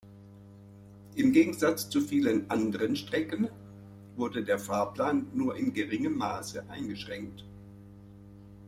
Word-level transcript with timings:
Im 1.13 1.31
Gegensatz 1.31 1.87
zu 1.87 2.01
vielen 2.01 2.49
anderen 2.49 2.95
Strecken 2.95 3.49
wurde 4.15 4.43
der 4.43 4.57
Fahrplan 4.57 5.27
nur 5.35 5.55
in 5.55 5.73
geringem 5.75 6.17
Maße 6.17 6.63
eingeschränkt. 6.69 7.43